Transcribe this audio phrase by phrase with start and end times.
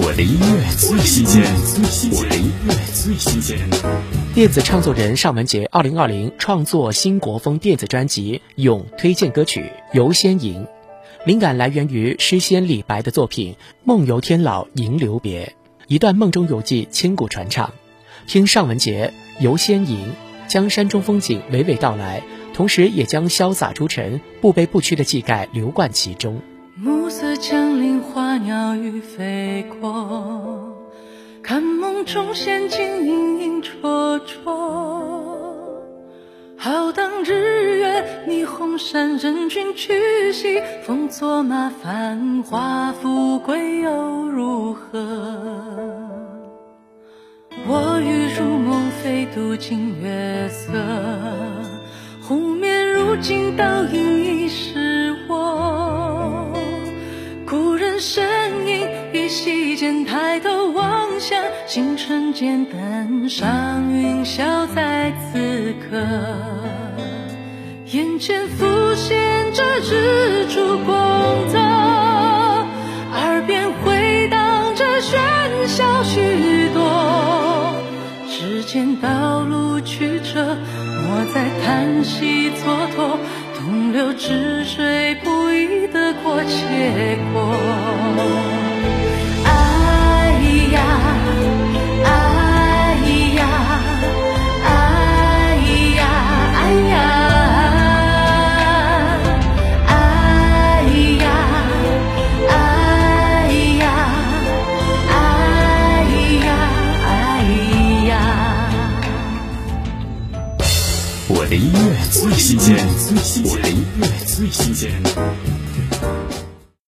[0.00, 1.42] 我的音乐最新鲜，
[2.12, 3.58] 我的音乐最新鲜。
[4.32, 9.60] 电子唱作人尚雯婕二零二零创作新国风电子专辑《咏》推荐歌曲
[9.92, 10.62] 《游仙吟》，
[11.26, 15.46] 灵感来源于诗仙李白的作品《梦游天姥吟留别》，
[15.88, 17.72] 一段梦中游记，千古传唱。
[18.28, 19.08] 听尚雯婕
[19.40, 19.98] 《游仙吟》，
[20.46, 22.22] 将山中风景娓娓道来，
[22.54, 26.40] 同时也将潇洒出尘、不卑不屈的气概流贯其中。
[26.80, 30.76] 暮色降临，花鸟欲飞过，
[31.42, 34.78] 看梦中仙境隐隐绰绰。
[36.56, 45.00] 浩荡日月，霓虹闪，人群去兮，风作马，繁华富贵又如何？
[47.66, 50.72] 我欲入梦，飞渡尽月色，
[52.22, 54.17] 湖面如镜，倒影
[58.48, 65.98] 身影依稀间，抬头望向星辰间，登上云霄，在此刻，
[67.92, 77.74] 眼前浮现着蜘蛛光泽，耳边回荡着喧嚣许多，
[78.30, 80.56] 只见道路曲折，
[81.06, 83.18] 莫再叹息蹉跎，
[83.58, 87.54] 东流之水不移的过且过。
[111.30, 111.78] 我的音乐
[112.10, 112.74] 最新鲜，
[113.44, 114.90] 我的音乐最新鲜。